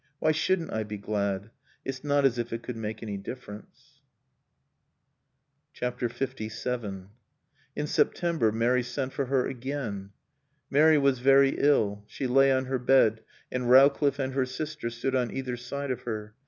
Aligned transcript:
Why 0.17 0.31
shouldn't 0.31 0.73
I 0.73 0.81
be 0.81 0.97
glad? 0.97 1.51
It's 1.85 2.03
not 2.03 2.25
as 2.25 2.39
if 2.39 2.51
it 2.51 2.63
could 2.63 2.75
make 2.75 3.03
any 3.03 3.17
difference." 3.17 4.01
LVII 5.79 7.07
In 7.75 7.85
September 7.85 8.51
Mary 8.51 8.81
sent 8.81 9.13
for 9.13 9.25
her 9.27 9.45
again. 9.45 10.09
Mary 10.71 10.97
was 10.97 11.19
very 11.19 11.53
ill. 11.59 12.03
She 12.07 12.25
lay 12.25 12.51
on 12.51 12.65
her 12.65 12.79
bed, 12.79 13.21
and 13.51 13.69
Rowcliffe 13.69 14.17
and 14.17 14.33
her 14.33 14.47
sister 14.47 14.89
stood 14.89 15.13
on 15.15 15.29
either 15.29 15.55
side 15.55 15.91
of 15.91 16.01
her. 16.01 16.33